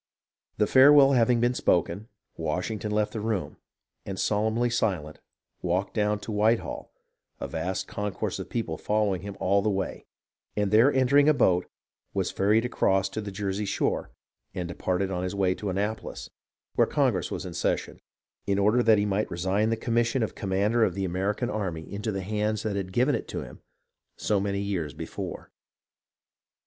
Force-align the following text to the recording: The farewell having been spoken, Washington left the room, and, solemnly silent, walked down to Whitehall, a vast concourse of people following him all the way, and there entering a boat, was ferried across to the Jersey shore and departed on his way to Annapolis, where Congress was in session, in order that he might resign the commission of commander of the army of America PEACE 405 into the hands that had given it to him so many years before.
The 0.57 0.65
farewell 0.65 1.11
having 1.11 1.39
been 1.39 1.53
spoken, 1.53 2.07
Washington 2.35 2.89
left 2.89 3.13
the 3.13 3.19
room, 3.19 3.57
and, 4.03 4.19
solemnly 4.19 4.71
silent, 4.71 5.19
walked 5.61 5.93
down 5.93 6.17
to 6.21 6.31
Whitehall, 6.31 6.91
a 7.39 7.47
vast 7.47 7.87
concourse 7.87 8.39
of 8.39 8.49
people 8.49 8.79
following 8.79 9.21
him 9.21 9.37
all 9.39 9.61
the 9.61 9.69
way, 9.69 10.07
and 10.57 10.71
there 10.71 10.91
entering 10.91 11.29
a 11.29 11.35
boat, 11.35 11.69
was 12.15 12.31
ferried 12.31 12.65
across 12.65 13.09
to 13.09 13.21
the 13.21 13.29
Jersey 13.29 13.65
shore 13.65 14.09
and 14.55 14.67
departed 14.67 15.11
on 15.11 15.21
his 15.23 15.35
way 15.35 15.53
to 15.53 15.69
Annapolis, 15.69 16.31
where 16.73 16.87
Congress 16.87 17.29
was 17.29 17.45
in 17.45 17.53
session, 17.53 17.99
in 18.47 18.57
order 18.57 18.81
that 18.81 18.97
he 18.97 19.05
might 19.05 19.29
resign 19.29 19.69
the 19.69 19.77
commission 19.77 20.23
of 20.23 20.33
commander 20.33 20.83
of 20.83 20.95
the 20.95 21.01
army 21.05 21.05
of 21.05 21.11
America 21.11 21.45
PEACE 21.45 21.51
405 21.51 21.93
into 21.93 22.11
the 22.11 22.21
hands 22.23 22.63
that 22.63 22.75
had 22.75 22.91
given 22.91 23.13
it 23.13 23.27
to 23.27 23.41
him 23.43 23.61
so 24.17 24.39
many 24.39 24.61
years 24.61 24.95
before. 24.95 25.51